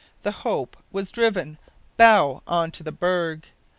The 0.23 0.31
Hope 0.31 0.77
was 0.91 1.11
driven 1.11 1.59
bow 1.95 2.41
on 2.47 2.71
to 2.71 2.81
the 2.81 2.91
berg. 2.91 3.45